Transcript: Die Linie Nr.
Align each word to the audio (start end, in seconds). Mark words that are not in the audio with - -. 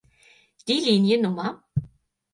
Die 0.67 0.79
Linie 0.79 1.19
Nr. 1.19 1.61